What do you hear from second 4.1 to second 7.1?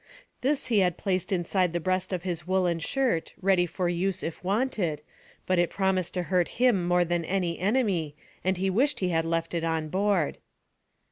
if wanted, but it promised to hurt him more